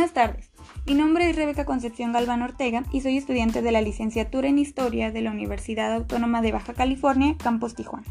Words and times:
Buenas 0.00 0.14
tardes. 0.14 0.50
Mi 0.86 0.94
nombre 0.94 1.28
es 1.28 1.36
Rebeca 1.36 1.66
Concepción 1.66 2.14
Galván 2.14 2.40
Ortega 2.40 2.84
y 2.90 3.02
soy 3.02 3.18
estudiante 3.18 3.60
de 3.60 3.70
la 3.70 3.82
licenciatura 3.82 4.48
en 4.48 4.58
Historia 4.58 5.10
de 5.10 5.20
la 5.20 5.30
Universidad 5.30 5.92
Autónoma 5.92 6.40
de 6.40 6.52
Baja 6.52 6.72
California, 6.72 7.36
Campus 7.36 7.74
Tijuana. 7.74 8.06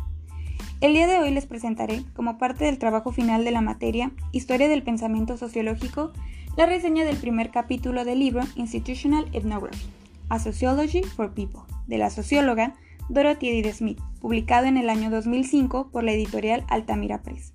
El 0.82 0.93
día 0.93 1.07
de 1.07 1.18
hoy 1.18 1.32
les 1.32 1.47
presentaré, 1.47 2.04
como 2.15 2.38
parte 2.38 2.65
del 2.65 2.78
trabajo 2.78 3.11
final 3.11 3.43
de 3.43 3.50
la 3.50 3.61
materia 3.61 4.11
Historia 4.32 4.68
del 4.68 4.83
Pensamiento 4.83 5.36
Sociológico, 5.36 6.14
la 6.55 6.68
reseña 6.68 7.05
del 7.05 7.18
primer 7.18 7.50
capítulo 7.50 8.06
del 8.06 8.19
libro 8.19 8.43
Institutional 8.56 9.25
Ethnography, 9.33 9.87
A 10.29 10.37
Sociology 10.37 11.01
for 11.01 11.33
People, 11.33 11.61
de 11.87 11.97
la 11.97 12.11
socióloga 12.11 12.75
Dorothy 13.10 13.50
Edith 13.50 13.74
Smith, 13.74 14.00
publicado 14.21 14.68
en 14.68 14.78
el 14.78 14.92
año 14.92 15.10
2005 15.10 15.89
por 15.89 16.04
la 16.04 16.11
editorial 16.11 16.64
Altamira 16.68 17.24
Press. 17.24 17.51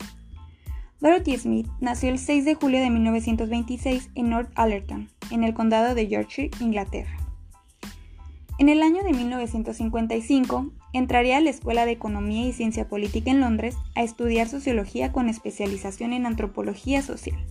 Dorothy 1.01 1.37
Smith 1.37 1.67
nació 1.81 2.09
el 2.09 2.19
6 2.19 2.45
de 2.45 2.55
julio 2.55 2.81
de 2.81 2.91
1926 2.91 4.11
en 4.15 4.31
North 4.31 4.51
Allerton, 4.55 5.11
en 5.31 5.45
el 5.45 5.53
condado 5.53 5.95
de 5.95 6.09
Yorkshire, 6.09 6.51
Inglaterra. 6.61 7.17
En 8.59 8.69
el 8.69 8.83
año 8.83 9.03
de 9.03 9.13
1955 9.13 10.71
entraría 10.93 11.39
a 11.39 11.41
la 11.41 11.51
Escuela 11.51 11.85
de 11.87 11.93
Economía 11.93 12.47
y 12.47 12.53
Ciencia 12.53 12.89
Política 12.89 13.33
en 13.33 13.41
Londres 13.41 13.77
a 13.97 14.03
estudiar 14.03 14.49
sociología 14.49 15.11
con 15.11 15.29
especialización 15.29 16.13
en 16.13 16.25
antropología 16.25 17.03
social. 17.03 17.45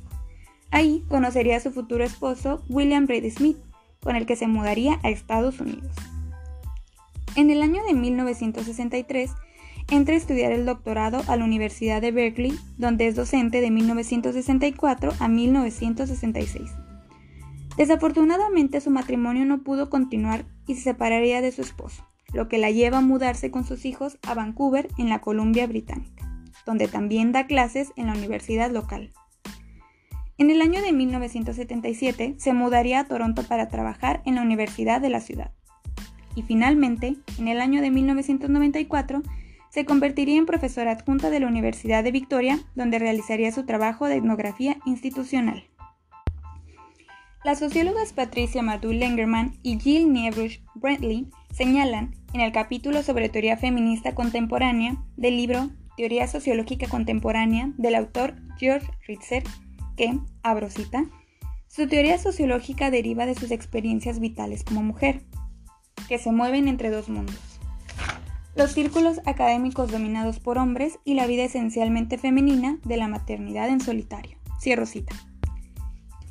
Ahí 0.72 1.04
conocería 1.10 1.58
a 1.58 1.60
su 1.60 1.72
futuro 1.72 2.04
esposo, 2.04 2.64
William 2.70 3.05
Reed 3.05 3.30
Smith, 3.32 3.58
con 4.02 4.16
el 4.16 4.26
que 4.26 4.38
se 4.38 4.48
mudaría 4.48 5.00
a 5.04 5.10
Estados 5.10 5.60
Unidos. 5.60 5.96
En 7.36 7.50
el 7.50 7.62
año 7.62 7.84
de 7.84 7.94
1963 7.94 9.32
entra 9.90 10.16
a 10.16 10.18
estudiar 10.18 10.52
el 10.52 10.66
doctorado 10.66 11.22
a 11.28 11.36
la 11.36 11.46
Universidad 11.46 12.02
de 12.02 12.12
Berkeley, 12.12 12.58
donde 12.78 13.08
es 13.08 13.16
docente 13.16 13.62
de 13.62 13.71
1964 13.71 15.13
a 15.20 15.27
1966. 15.27 16.71
Desafortunadamente 17.77 18.82
su 18.82 18.91
matrimonio 18.91 19.46
no 19.46 19.63
pudo 19.63 19.90
continuar 19.90 20.46
y 20.68 20.76
se 20.76 20.82
separaría 20.82 21.41
de 21.41 21.52
su 21.52 21.62
esposo, 21.62 22.05
lo 22.32 22.48
que 22.48 22.60
la 22.60 22.72
lleva 22.72 22.99
a 22.99 23.02
mudarse 23.02 23.49
con 23.49 23.66
sus 23.66 23.85
hijos 23.85 24.20
a 24.27 24.34
Vancouver, 24.35 24.88
en 24.98 25.10
la 25.10 25.22
Columbia 25.22 25.66
Británica, 25.66 26.29
donde 26.66 26.88
también 26.88 27.32
da 27.32 27.48
clases 27.48 27.91
en 27.96 28.07
la 28.07 28.13
universidad 28.13 28.72
local. 28.72 29.12
En 30.38 30.50
el 30.50 30.62
año 30.62 30.82
de 30.82 30.91
1977 30.91 32.35
se 32.38 32.54
mudaría 32.54 33.00
a 33.00 33.05
Toronto 33.05 33.44
para 33.44 33.70
trabajar 33.70 34.22
en 34.26 34.35
la 34.35 34.41
Universidad 34.41 35.00
de 35.00 35.10
la 35.10 35.20
ciudad. 35.20 35.52
Y 36.35 36.41
finalmente, 36.41 37.18
en 37.38 37.48
el 37.48 37.62
año 37.62 37.82
de 37.82 37.91
1994, 37.91 39.22
se 39.74 39.85
convertiría 39.85 40.38
en 40.38 40.46
profesora 40.46 40.91
adjunta 40.91 41.32
de 41.32 41.40
la 41.40 41.48
Universidad 41.48 42.04
de 42.04 42.12
Victoria, 42.12 42.60
donde 42.76 42.99
realizaría 42.99 43.52
su 43.52 43.66
trabajo 43.66 44.05
de 44.05 44.18
etnografía 44.18 44.77
institucional. 44.85 45.63
Las 47.43 47.57
sociólogas 47.57 48.13
Patricia 48.13 48.62
Madu 48.62 48.91
Lengerman 48.94 49.57
y 49.63 49.79
Jill 49.79 50.13
Niebrush 50.13 50.60
Brentley 50.76 51.27
señalan 51.51 52.16
en 52.34 52.41
el 52.41 52.51
capítulo 52.51 53.01
sobre 53.01 53.29
teoría 53.29 53.57
feminista 53.57 54.13
contemporánea 54.13 55.04
del 55.18 55.38
libro 55.38 55.71
Teoría 55.98 56.27
Sociológica 56.27 56.88
Contemporánea 56.88 57.74
del 57.77 57.96
autor 57.96 58.35
George 58.60 58.88
Ritzer 59.07 59.41
que, 59.98 60.20
abro 60.44 60.70
cita, 60.70 61.05
su 61.68 61.88
teoría 61.88 62.20
sociológica 62.20 62.91
deriva 62.91 63.26
de 63.26 63.34
sus 63.34 63.49
experiencias 63.49 64.19
vitales 64.19 64.63
como 64.63 64.84
mujer, 64.84 65.24
que 66.07 66.19
se 66.19 66.31
mueven 66.31 66.68
entre 66.68 66.91
dos 66.91 67.09
mundos 67.09 67.53
los 68.56 68.72
círculos 68.72 69.19
académicos 69.25 69.91
dominados 69.91 70.40
por 70.40 70.57
hombres 70.57 71.00
y 71.03 71.16
la 71.16 71.28
vida 71.28 71.44
esencialmente 71.44 72.18
femenina 72.18 72.78
de 72.84 72.97
la 72.97 73.07
maternidad 73.07 73.69
en 73.69 73.81
solitario. 73.81 74.38
Cierro 74.59 74.85
cita. 74.85 75.16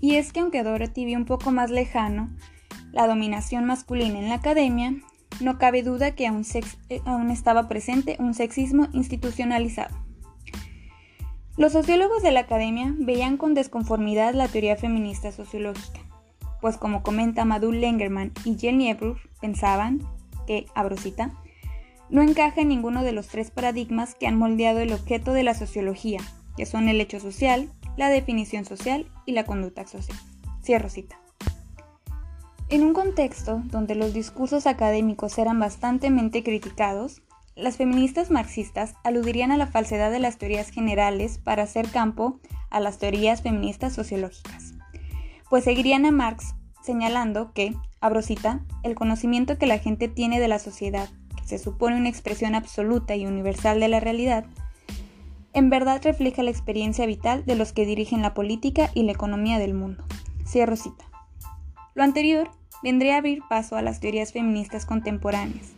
Y 0.01 0.17
es 0.17 0.33
que 0.33 0.41
aunque 0.41 0.63
Dorothy 0.63 1.05
vio 1.05 1.19
un 1.19 1.25
poco 1.25 1.51
más 1.51 1.71
lejano 1.71 2.31
la 2.93 3.07
dominación 3.07 3.65
masculina 3.65 4.19
en 4.19 4.29
la 4.29 4.37
academia, 4.37 4.95
no 5.41 5.59
cabe 5.59 5.83
duda 5.83 6.15
que 6.15 6.27
aún, 6.27 6.45
eh, 6.89 7.01
aún 7.05 7.31
estaba 7.31 7.69
presente 7.69 8.17
un 8.19 8.35
sexismo 8.35 8.89
institucionalizado. 8.93 9.97
Los 11.57 11.73
sociólogos 11.73 12.23
de 12.23 12.33
la 12.33 12.41
academia 12.41 12.95
veían 12.99 13.37
con 13.37 13.55
desconformidad 13.55 14.35
la 14.35 14.49
teoría 14.49 14.77
feminista 14.77 15.33
sociológica, 15.33 16.01
pues 16.61 16.77
como 16.77 17.03
comenta 17.03 17.45
Madhu 17.45 17.73
Lengerman 17.73 18.33
y 18.45 18.59
Jenny 18.59 18.91
Ebruch, 18.91 19.19
pensaban 19.41 20.01
que, 20.47 20.67
abro 20.75 20.97
cita, 20.97 21.42
no 22.13 22.21
encaja 22.21 22.61
en 22.61 22.69
ninguno 22.69 23.03
de 23.03 23.13
los 23.13 23.27
tres 23.29 23.51
paradigmas 23.51 24.15
que 24.15 24.27
han 24.27 24.37
moldeado 24.37 24.81
el 24.81 24.93
objeto 24.93 25.33
de 25.33 25.43
la 25.43 25.55
sociología, 25.55 26.21
que 26.59 26.67
son 26.67 26.91
el 26.91 27.01
hecho 27.01 27.19
social, 27.19 27.73
la 27.97 28.11
definición 28.11 28.67
social 28.67 29.11
y 29.25 29.33
la 29.33 29.45
conducta 29.45 29.87
social. 29.87 30.19
Cierro 30.63 30.91
cita. 30.91 31.19
En 32.69 32.83
un 32.83 32.93
contexto 32.93 33.63
donde 33.65 33.95
los 33.95 34.13
discursos 34.13 34.67
académicos 34.67 35.39
eran 35.39 35.59
bastantemente 35.59 36.43
criticados, 36.43 37.23
las 37.57 37.79
feministas 37.79 38.31
marxistas 38.31 38.95
aludirían 39.05 39.51
a 39.51 39.57
la 39.57 39.67
falsedad 39.67 40.11
de 40.11 40.19
las 40.19 40.37
teorías 40.37 40.69
generales 40.69 41.39
para 41.39 41.63
hacer 41.63 41.89
campo 41.91 42.41
a 42.69 42.81
las 42.81 42.99
teorías 42.99 43.41
feministas 43.41 43.95
sociológicas, 43.95 44.75
pues 45.49 45.65
seguirían 45.65 46.05
a 46.05 46.11
Marx 46.11 46.55
señalando 46.83 47.53
que, 47.53 47.75
abro 48.01 48.21
cita, 48.21 48.61
el 48.83 48.95
conocimiento 48.95 49.57
que 49.57 49.67
la 49.67 49.79
gente 49.79 50.09
tiene 50.09 50.41
de 50.41 50.49
la 50.49 50.59
sociedad 50.59 51.09
se 51.45 51.59
supone 51.59 51.97
una 51.97 52.09
expresión 52.09 52.55
absoluta 52.55 53.17
y 53.17 53.27
universal 53.27 53.81
de 53.81 53.89
la 53.89 54.01
realidad, 54.01 54.45
en 55.55 55.69
verdad 55.69 56.01
refleja 56.03 56.43
la 56.43 56.51
experiencia 56.51 57.05
vital 57.07 57.45
de 57.45 57.57
los 57.57 57.73
que 57.73 57.85
dirigen 57.85 58.23
la 58.23 58.35
política 58.35 58.91
y 58.95 59.03
la 59.03 59.13
economía 59.13 59.59
del 59.59 59.75
mundo. 59.75 60.05
Cierro 60.47 60.77
cita. 60.77 61.05
Lo 61.95 62.03
anterior 62.03 62.51
vendría 62.83 63.17
a 63.17 63.19
abrir 63.19 63.43
paso 63.49 63.77
a 63.77 63.83
las 63.83 64.01
teorías 64.01 64.33
feministas 64.33 64.87
contemporáneas, 64.87 65.73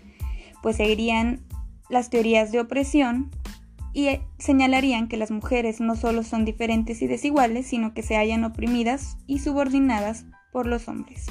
pues 0.62 0.76
seguirían 0.76 1.44
las 1.90 2.08
teorías 2.08 2.52
de 2.52 2.60
opresión 2.60 3.30
y 3.92 4.08
eh, 4.08 4.22
señalarían 4.38 5.08
que 5.08 5.16
las 5.16 5.30
mujeres 5.30 5.80
no 5.80 5.96
solo 5.96 6.22
son 6.22 6.44
diferentes 6.44 7.02
y 7.02 7.06
desiguales, 7.06 7.66
sino 7.66 7.94
que 7.94 8.02
se 8.02 8.16
hallan 8.16 8.44
oprimidas 8.44 9.16
y 9.26 9.40
subordinadas 9.40 10.24
por 10.52 10.66
los 10.66 10.88
hombres. 10.88 11.26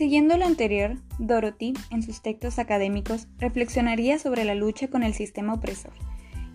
Siguiendo 0.00 0.38
lo 0.38 0.46
anterior, 0.46 0.96
Dorothy, 1.18 1.74
en 1.90 2.02
sus 2.02 2.22
textos 2.22 2.58
académicos, 2.58 3.28
reflexionaría 3.36 4.18
sobre 4.18 4.44
la 4.44 4.54
lucha 4.54 4.88
con 4.88 5.02
el 5.02 5.12
sistema 5.12 5.52
opresor, 5.52 5.92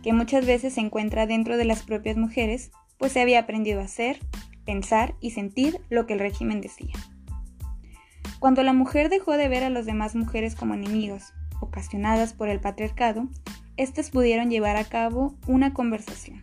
que 0.02 0.14
muchas 0.14 0.48
veces 0.48 0.74
se 0.74 0.82
encuentra 0.82 1.28
dentro 1.28 1.56
de 1.56 1.66
las 1.66 1.84
propias 1.84 2.18
mujeres, 2.18 2.72
pues 2.98 3.12
se 3.12 3.22
había 3.22 3.42
aprendido 3.42 3.82
a 3.82 3.84
hacer, 3.84 4.20
pensar 4.66 5.14
y 5.22 5.30
sentir 5.30 5.80
lo 5.92 6.08
que 6.08 6.14
el 6.14 6.22
régimen 6.22 6.60
decía. 6.60 6.96
Cuando 8.40 8.64
la 8.64 8.74
mujer 8.74 9.10
dejó 9.10 9.38
de 9.38 9.48
ver 9.48 9.64
a 9.64 9.70
las 9.70 9.86
demás 9.86 10.16
mujeres 10.16 10.56
como 10.56 10.74
enemigos, 10.74 11.32
ocasionadas 11.60 12.34
por 12.34 12.50
el 12.50 12.60
patriarcado, 12.60 13.28
éstas 13.78 14.10
pudieron 14.10 14.50
llevar 14.50 14.76
a 14.76 14.86
cabo 14.86 15.36
una 15.46 15.72
conversación. 15.72 16.42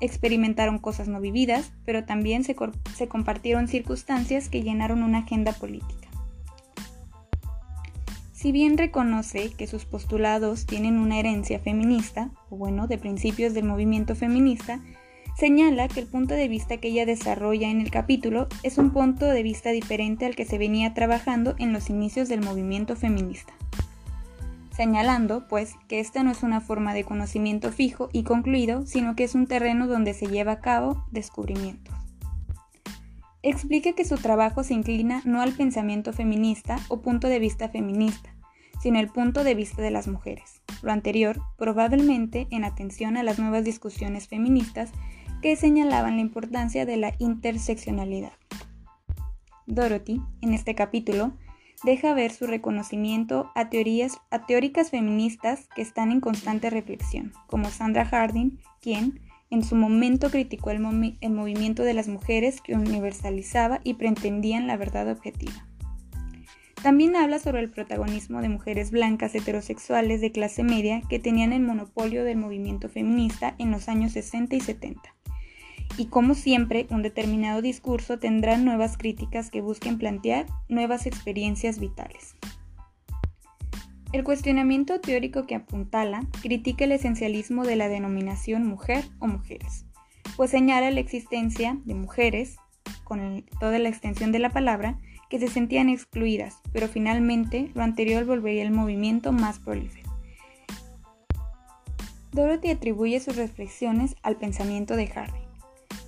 Experimentaron 0.00 0.78
cosas 0.78 1.08
no 1.08 1.20
vividas, 1.20 1.74
pero 1.84 2.06
también 2.06 2.42
se, 2.42 2.56
se 2.94 3.06
compartieron 3.06 3.68
circunstancias 3.68 4.48
que 4.48 4.62
llenaron 4.62 5.02
una 5.02 5.18
agenda 5.18 5.52
política. 5.52 6.01
Si 8.42 8.50
bien 8.50 8.76
reconoce 8.76 9.52
que 9.52 9.68
sus 9.68 9.84
postulados 9.84 10.66
tienen 10.66 10.98
una 10.98 11.20
herencia 11.20 11.60
feminista, 11.60 12.32
o 12.50 12.56
bueno, 12.56 12.88
de 12.88 12.98
principios 12.98 13.54
del 13.54 13.62
movimiento 13.62 14.16
feminista, 14.16 14.80
señala 15.38 15.86
que 15.86 16.00
el 16.00 16.08
punto 16.08 16.34
de 16.34 16.48
vista 16.48 16.78
que 16.78 16.88
ella 16.88 17.06
desarrolla 17.06 17.70
en 17.70 17.80
el 17.80 17.92
capítulo 17.92 18.48
es 18.64 18.78
un 18.78 18.90
punto 18.90 19.26
de 19.26 19.44
vista 19.44 19.70
diferente 19.70 20.26
al 20.26 20.34
que 20.34 20.44
se 20.44 20.58
venía 20.58 20.92
trabajando 20.92 21.54
en 21.58 21.72
los 21.72 21.88
inicios 21.88 22.28
del 22.28 22.42
movimiento 22.42 22.96
feminista. 22.96 23.52
Señalando, 24.76 25.46
pues, 25.46 25.76
que 25.86 26.00
esta 26.00 26.24
no 26.24 26.32
es 26.32 26.42
una 26.42 26.60
forma 26.60 26.94
de 26.94 27.04
conocimiento 27.04 27.70
fijo 27.70 28.08
y 28.12 28.24
concluido, 28.24 28.84
sino 28.86 29.14
que 29.14 29.22
es 29.22 29.36
un 29.36 29.46
terreno 29.46 29.86
donde 29.86 30.14
se 30.14 30.26
lleva 30.26 30.50
a 30.50 30.60
cabo 30.60 31.04
descubrimientos. 31.12 31.94
Explica 33.44 33.92
que 33.92 34.04
su 34.04 34.16
trabajo 34.16 34.62
se 34.62 34.74
inclina 34.74 35.20
no 35.24 35.42
al 35.42 35.52
pensamiento 35.52 36.12
feminista 36.12 36.78
o 36.88 37.02
punto 37.02 37.26
de 37.26 37.40
vista 37.40 37.68
feminista, 37.68 38.31
sino 38.82 38.98
el 38.98 39.08
punto 39.08 39.44
de 39.44 39.54
vista 39.54 39.80
de 39.80 39.92
las 39.92 40.08
mujeres. 40.08 40.60
Lo 40.82 40.90
anterior 40.90 41.40
probablemente 41.56 42.48
en 42.50 42.64
atención 42.64 43.16
a 43.16 43.22
las 43.22 43.38
nuevas 43.38 43.64
discusiones 43.64 44.26
feministas 44.26 44.90
que 45.40 45.54
señalaban 45.54 46.16
la 46.16 46.22
importancia 46.22 46.84
de 46.84 46.96
la 46.96 47.14
interseccionalidad. 47.18 48.32
Dorothy, 49.66 50.20
en 50.40 50.52
este 50.52 50.74
capítulo, 50.74 51.32
deja 51.84 52.12
ver 52.12 52.32
su 52.32 52.48
reconocimiento 52.48 53.52
a, 53.54 53.70
teorías, 53.70 54.18
a 54.30 54.46
teóricas 54.46 54.90
feministas 54.90 55.68
que 55.76 55.82
están 55.82 56.10
en 56.10 56.20
constante 56.20 56.68
reflexión, 56.68 57.32
como 57.46 57.70
Sandra 57.70 58.04
Harding, 58.04 58.58
quien 58.80 59.20
en 59.50 59.62
su 59.62 59.76
momento 59.76 60.30
criticó 60.30 60.70
el 60.70 60.80
movimiento 60.80 61.84
de 61.84 61.94
las 61.94 62.08
mujeres 62.08 62.60
que 62.60 62.74
universalizaba 62.74 63.80
y 63.84 63.94
pretendían 63.94 64.66
la 64.66 64.76
verdad 64.76 65.08
objetiva. 65.08 65.68
También 66.82 67.14
habla 67.14 67.38
sobre 67.38 67.60
el 67.60 67.70
protagonismo 67.70 68.42
de 68.42 68.48
mujeres 68.48 68.90
blancas 68.90 69.34
heterosexuales 69.36 70.20
de 70.20 70.32
clase 70.32 70.64
media 70.64 71.00
que 71.08 71.20
tenían 71.20 71.52
el 71.52 71.62
monopolio 71.62 72.24
del 72.24 72.38
movimiento 72.38 72.88
feminista 72.88 73.54
en 73.58 73.70
los 73.70 73.88
años 73.88 74.12
60 74.12 74.56
y 74.56 74.60
70. 74.60 75.00
y 75.98 76.06
como 76.06 76.34
siempre, 76.34 76.86
un 76.90 77.02
determinado 77.02 77.60
discurso 77.60 78.18
tendrá 78.18 78.56
nuevas 78.56 78.96
críticas 78.96 79.50
que 79.50 79.60
busquen 79.60 79.98
plantear 79.98 80.46
nuevas 80.68 81.06
experiencias 81.06 81.78
vitales. 81.78 82.34
El 84.12 84.24
cuestionamiento 84.24 85.00
teórico 85.00 85.46
que 85.46 85.54
apuntala 85.54 86.26
critica 86.40 86.84
el 86.84 86.92
esencialismo 86.92 87.64
de 87.64 87.76
la 87.76 87.88
denominación 87.88 88.66
mujer 88.66 89.04
o 89.20 89.26
mujeres, 89.26 89.84
pues 90.36 90.50
señala 90.50 90.90
la 90.90 91.00
existencia 91.00 91.78
de 91.84 91.94
mujeres, 91.94 92.56
con 93.04 93.44
toda 93.60 93.78
la 93.78 93.88
extensión 93.88 94.32
de 94.32 94.38
la 94.38 94.50
palabra, 94.50 94.98
que 95.32 95.38
se 95.38 95.48
sentían 95.48 95.88
excluidas, 95.88 96.58
pero 96.74 96.88
finalmente 96.88 97.70
lo 97.72 97.82
anterior 97.82 98.26
volvería 98.26 98.64
el 98.64 98.70
movimiento 98.70 99.32
más 99.32 99.58
prolífero. 99.60 100.12
Dorothy 102.32 102.68
atribuye 102.68 103.18
sus 103.18 103.36
reflexiones 103.36 104.14
al 104.22 104.36
pensamiento 104.36 104.94
de 104.94 105.06
Hardy. 105.06 105.40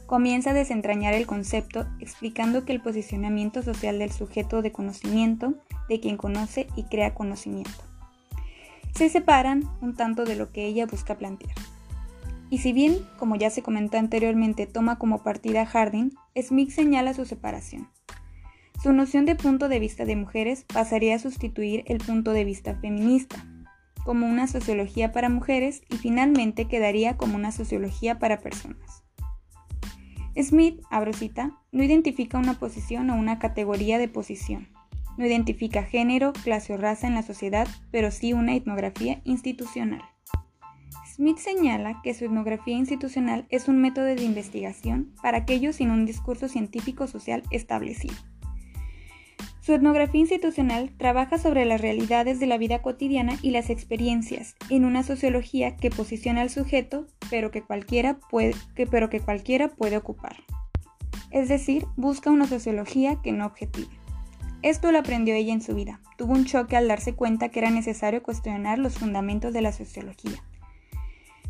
Comienza 0.05 0.51
a 0.51 0.53
desentrañar 0.53 1.15
el 1.15 1.27
concepto 1.27 1.87
explicando 2.01 2.67
que 2.67 2.73
el 2.73 2.83
posicionamiento 2.83 3.63
social 3.63 3.99
del 3.99 4.13
sujeto 4.13 4.61
de 4.61 4.73
conocimiento, 4.73 5.55
de 5.89 6.01
quien 6.01 6.19
conoce 6.19 6.67
y 6.77 6.83
crea 6.83 7.15
conocimiento, 7.15 7.83
se 8.95 9.09
separan 9.09 9.63
un 9.81 9.95
tanto 9.95 10.27
de 10.27 10.37
lo 10.37 10.53
que 10.53 10.67
ella 10.67 10.85
busca 10.85 11.17
plantear. 11.17 11.57
Y 12.51 12.59
si 12.59 12.75
bien, 12.75 12.99
como 13.19 13.37
ya 13.37 13.49
se 13.49 13.63
comentó 13.63 13.97
anteriormente, 13.97 14.67
toma 14.67 14.99
como 14.99 15.23
partida 15.23 15.65
Harding, 15.65 16.11
Smith 16.37 16.73
señala 16.73 17.15
su 17.15 17.25
separación. 17.25 17.89
Su 18.85 18.93
noción 18.93 19.25
de 19.25 19.35
punto 19.35 19.71
de 19.71 19.79
vista 19.79 20.05
de 20.05 20.15
mujeres 20.15 20.67
pasaría 20.71 21.15
a 21.15 21.19
sustituir 21.19 21.85
el 21.87 21.97
punto 21.97 22.33
de 22.33 22.45
vista 22.45 22.75
feminista, 22.75 23.43
como 24.05 24.27
una 24.27 24.47
sociología 24.47 25.11
para 25.11 25.31
mujeres 25.31 25.81
y 25.89 25.97
finalmente 25.97 26.67
quedaría 26.67 27.17
como 27.17 27.37
una 27.37 27.51
sociología 27.51 28.19
para 28.19 28.41
personas. 28.41 29.03
Smith, 30.39 30.83
abrosita, 30.91 31.59
no 31.73 31.83
identifica 31.83 32.37
una 32.37 32.59
posición 32.59 33.09
o 33.09 33.17
una 33.17 33.39
categoría 33.39 33.97
de 33.97 34.09
posición. 34.09 34.69
No 35.17 35.25
identifica 35.25 35.83
género, 35.83 36.35
clase 36.35 36.75
o 36.75 36.77
raza 36.77 37.07
en 37.07 37.15
la 37.15 37.23
sociedad, 37.23 37.67
pero 37.91 38.11
sí 38.11 38.35
una 38.35 38.55
etnografía 38.55 39.23
institucional. 39.25 40.03
Smith 41.15 41.39
señala 41.39 42.03
que 42.03 42.13
su 42.13 42.27
etnografía 42.27 42.77
institucional 42.77 43.47
es 43.49 43.67
un 43.67 43.81
método 43.81 44.05
de 44.05 44.25
investigación 44.25 45.15
para 45.23 45.39
aquellos 45.39 45.77
sin 45.77 45.91
un 45.91 46.05
discurso 46.05 46.49
científico 46.49 47.07
social 47.07 47.45
establecido. 47.51 48.15
Su 49.65 49.73
etnografía 49.73 50.21
institucional 50.21 50.91
trabaja 50.99 51.39
sobre 51.39 51.65
las 51.65 51.81
realidades 51.81 52.39
de 52.39 52.45
la 52.45 52.59
vida 52.59 52.83
cotidiana 52.83 53.39
y 53.41 53.51
las 53.51 53.71
experiencias, 53.71 54.57
en 54.69 54.85
una 54.85 55.03
sociología 55.03 55.75
que 55.77 55.89
posiciona 55.89 56.43
al 56.43 56.51
sujeto, 56.51 57.07
pero 57.31 57.51
que 57.51 57.63
cualquiera 57.63 58.19
puede, 58.29 58.53
ocupar. 59.97 60.37
Es 61.31 61.49
decir, 61.49 61.87
busca 61.97 62.31
una 62.31 62.47
sociología 62.47 63.23
que 63.23 63.33
no 63.33 63.47
objetive. 63.47 63.89
Esto 64.61 64.93
lo 64.93 64.99
aprendió 64.99 65.35
ella 65.35 65.55
en 65.55 65.63
su 65.63 65.75
vida. 65.75 65.99
Tuvo 66.19 66.35
un 66.35 66.45
choque 66.45 66.77
al 66.77 66.87
darse 66.87 67.15
cuenta 67.15 67.49
que 67.49 67.61
era 67.61 67.71
necesario 67.71 68.23
cuestionar 68.23 68.79
los 68.79 68.99
fundamentos 68.99 69.55
de 69.55 69.63
la 69.63 69.73
sociología. 69.73 70.45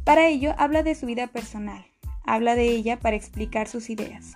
Para 0.04 0.28
ello, 0.28 0.54
habla 0.56 0.84
de 0.84 0.94
su 0.94 1.06
vida 1.06 1.26
personal, 1.26 1.84
habla 2.24 2.54
de 2.54 2.68
ella 2.68 3.00
para 3.00 3.16
explicar 3.16 3.66
sus 3.66 3.90
ideas. 3.90 4.34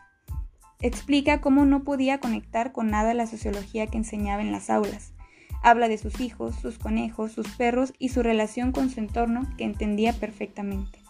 Explica 0.81 1.41
cómo 1.41 1.65
no 1.65 1.83
podía 1.83 2.19
conectar 2.19 2.71
con 2.71 2.91
nada 2.91 3.13
la 3.13 3.27
sociología 3.27 3.89
que 3.89 3.99
enseñaba 3.99 4.43
en 4.43 4.53
las 4.53 4.71
aulas. 4.71 5.13
Habla 5.63 5.89
de 5.89 5.99
sus 5.99 6.21
hijos, 6.21 6.55
sus 6.55 6.79
conejos, 6.79 7.33
sus 7.33 7.49
perros 7.49 7.93
y 7.99 8.11
su 8.11 8.23
relación 8.23 8.71
con 8.71 8.89
su 8.89 9.01
entorno 9.01 9.43
que 9.57 9.65
entendía 9.65 10.13
perfectamente. 10.13 11.01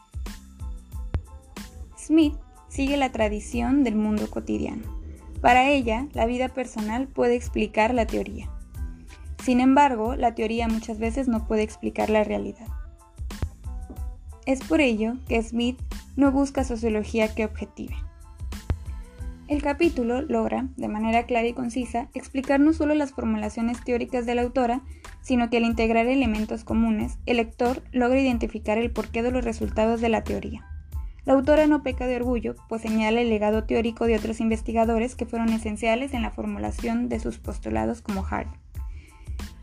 Smith 1.99 2.35
sigue 2.69 2.97
la 2.97 3.12
tradición 3.12 3.85
del 3.85 3.94
mundo 3.94 4.31
cotidiano. 4.31 4.85
Para 5.43 5.69
ella, 5.69 6.09
la 6.14 6.25
vida 6.25 6.49
personal 6.49 7.06
puede 7.06 7.35
explicar 7.35 7.93
la 7.93 8.06
teoría. 8.06 8.50
Sin 9.44 9.61
embargo, 9.61 10.17
la 10.17 10.35
teoría 10.35 10.67
muchas 10.69 10.99
veces 10.99 11.29
no 11.29 11.47
puede 11.47 11.62
explicar 11.62 12.09
la 12.09 12.25
realidad. 12.25 12.67
Es 14.47 14.64
por 14.64 14.81
ello 14.81 15.19
que 15.29 15.43
Smith 15.43 15.79
no 16.17 16.32
busca 16.32 16.64
sociología 16.64 17.35
que 17.35 17.44
objetive. 17.44 17.94
El 19.49 19.62
capítulo 19.62 20.21
logra, 20.21 20.69
de 20.77 20.89
manera 20.89 21.23
clara 21.23 21.47
y 21.49 21.55
concisa, 21.55 22.11
explicar 22.12 22.61
no 22.61 22.75
solo 22.75 22.95
las 22.95 23.12
formulaciones 23.12 23.83
teóricas 23.83 24.27
de 24.27 24.35
la 24.35 24.43
autora, 24.43 24.83
sino 25.23 25.49
que 25.49 25.56
al 25.56 25.65
integrar 25.65 26.06
elementos 26.06 26.65
comunes, 26.65 27.17
el 27.25 27.39
lector 27.39 27.83
logra 27.91 28.21
identificar 28.21 28.77
el 28.77 28.91
porqué 28.91 29.23
de 29.23 29.31
los 29.31 29.43
resultados 29.43 30.03
de 30.03 30.11
la 30.11 30.23
teoría. 30.23 30.67
La 31.25 31.33
autora 31.33 31.67
no 31.67 31.83
peca 31.83 32.06
de 32.06 32.17
orgullo, 32.17 32.56
pues 32.69 32.83
señala 32.83 33.23
el 33.23 33.31
legado 33.31 33.65
teórico 33.65 34.05
de 34.05 34.17
otros 34.17 34.41
investigadores 34.41 35.15
que 35.15 35.25
fueron 35.25 35.49
esenciales 35.49 36.12
en 36.12 36.21
la 36.21 36.31
formulación 36.31 37.09
de 37.09 37.19
sus 37.19 37.39
postulados 37.39 38.03
como 38.03 38.27
Hart. 38.27 38.55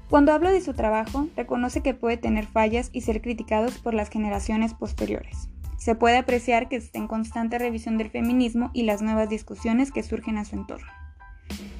Cuando 0.10 0.34
habla 0.34 0.50
de 0.50 0.62
su 0.62 0.74
trabajo, 0.74 1.28
reconoce 1.36 1.82
que 1.82 1.94
puede 1.94 2.18
tener 2.18 2.48
fallas 2.48 2.90
y 2.92 3.02
ser 3.02 3.22
criticados 3.22 3.78
por 3.78 3.94
las 3.94 4.10
generaciones 4.10 4.74
posteriores. 4.74 5.48
Se 5.78 5.96
puede 5.96 6.18
apreciar 6.18 6.70
que 6.70 6.78
está 6.78 7.00
en 7.00 7.08
constante 7.08 7.60
revisión 7.60 7.98
del 7.98 8.10
feminismo 8.10 8.72
y 8.74 8.84
las 8.84 9.02
nuevas 9.02 9.30
discusiones 9.30 9.92
que 9.92 10.04
surgen 10.04 10.38
a 10.38 10.46
su 10.46 10.56
entorno. 10.56 10.88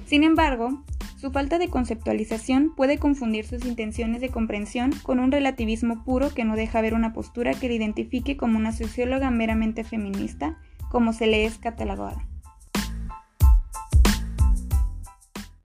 Sin 0.06 0.24
embargo, 0.24 0.84
su 1.18 1.32
falta 1.32 1.58
de 1.58 1.70
conceptualización 1.70 2.76
puede 2.76 3.00
confundir 3.00 3.46
sus 3.46 3.66
intenciones 3.66 4.22
de 4.22 4.30
comprensión 4.30 4.92
con 5.02 5.20
un 5.20 5.32
relativismo 5.32 6.04
puro 6.04 6.30
que 6.34 6.46
no 6.46 6.56
deja 6.56 6.82
ver 6.82 6.94
una 6.94 7.14
postura 7.14 7.54
que 7.54 7.68
le 7.68 7.76
identifique 7.76 8.38
como 8.38 8.58
una 8.58 8.72
socióloga 8.72 9.32
meramente 9.32 9.84
feminista, 9.84 10.58
como 10.92 11.14
se 11.14 11.26
le 11.26 11.46
es 11.46 11.58
catalogada. 11.58 12.28